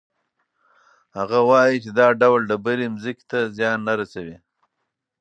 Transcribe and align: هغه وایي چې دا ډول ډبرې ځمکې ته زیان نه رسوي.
هغه 1.17 1.39
وایي 1.49 1.75
چې 1.83 1.89
دا 1.99 2.07
ډول 2.21 2.41
ډبرې 2.49 2.87
ځمکې 3.03 3.25
ته 3.31 3.39
زیان 3.57 3.79
نه 3.87 3.93
رسوي. 3.99 4.37